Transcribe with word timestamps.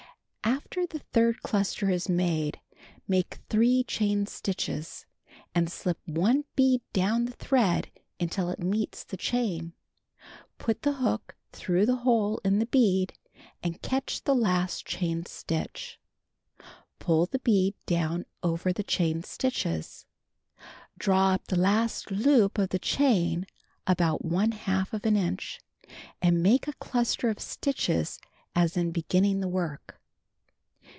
After 0.43 0.87
the 0.87 0.99
third 0.99 1.43
cluster 1.43 1.89
is 1.89 2.07
made, 2.07 2.59
make 3.07 3.39
3 3.49 3.83
chain 3.83 4.25
stitches, 4.25 5.05
and 5.53 5.69
slip 5.71 5.97
1 6.05 6.45
bead 6.55 6.81
down 6.93 7.25
the 7.25 7.33
thread 7.33 7.89
until 8.21 8.49
it 8.49 8.59
meets 8.59 9.03
the 9.03 9.17
chain. 9.17 9.73
Put 10.57 10.81
the 10.81 10.93
hook 10.93 11.35
through 11.51 11.85
the 11.85 11.97
hole 11.97 12.39
in 12.45 12.59
the 12.59 12.65
bead, 12.65 13.13
and 13.61 13.81
catch 13.81 14.23
the 14.23 14.33
last 14.33 14.85
chain 14.85 15.25
stitch. 15.25 15.99
Pull 16.99 17.25
the 17.27 17.39
bead 17.39 17.75
down 17.85 18.25
over 18.41 18.71
the 18.71 18.83
chain 18.83 19.23
stitches. 19.23 20.05
Draw 20.97 21.33
up 21.33 21.47
the 21.47 21.59
last 21.59 22.11
loop 22.11 22.57
of 22.57 22.69
the 22.69 22.79
chain 22.79 23.45
about 23.85 24.21
| 25.01 25.05
inch, 25.05 25.59
and 26.21 26.41
make 26.41 26.67
a 26.67 26.73
cluster 26.73 27.29
of 27.29 27.39
stitches 27.41 28.19
as 28.55 28.77
in 28.77 28.91
beginning 28.91 29.41
the 29.41 29.49
work. 29.49 29.97